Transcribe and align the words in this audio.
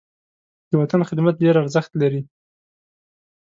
د 0.69 0.71
وطن 0.81 1.01
خدمت 1.09 1.35
ډېر 1.43 1.55
ارزښت 1.63 1.91
لري. 2.01 2.21